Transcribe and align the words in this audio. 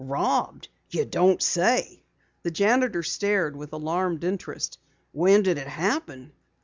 "Robbed! 0.03 0.67
You 0.89 1.05
don't 1.05 1.43
say!" 1.43 2.01
The 2.41 2.49
janitor 2.49 3.03
stared 3.03 3.55
with 3.55 3.71
alarmed 3.71 4.23
interest. 4.23 4.79
"When 5.11 5.43
did 5.43 5.59
it 5.59 5.67
happen?" 5.67 6.31